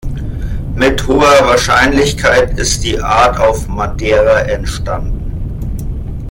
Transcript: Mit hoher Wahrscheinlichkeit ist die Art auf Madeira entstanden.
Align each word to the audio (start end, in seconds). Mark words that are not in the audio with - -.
Mit 0.73 1.05
hoher 1.07 1.45
Wahrscheinlichkeit 1.45 2.57
ist 2.57 2.83
die 2.83 2.99
Art 2.99 3.39
auf 3.39 3.67
Madeira 3.67 4.39
entstanden. 4.49 6.17